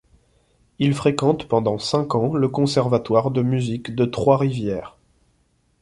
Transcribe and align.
Il 0.79 0.95
fréquente 0.95 1.47
pendant 1.47 1.77
cinq 1.77 2.15
ans 2.15 2.33
le 2.33 2.49
conservatoire 2.49 3.29
de 3.29 3.43
musique 3.43 3.93
de 3.93 4.05
Trois-Rivières. 4.05 4.97